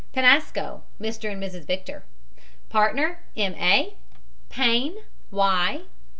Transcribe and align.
PENASCO, 0.13 0.81
MR. 0.99 1.31
AND 1.31 1.43
MRS. 1.43 1.67
VICTOR. 1.67 2.03
PARTNER, 2.69 3.19
M. 3.37 3.53
A. 3.53 3.93
PAYNE, 4.49 4.95
Y. 5.29 5.81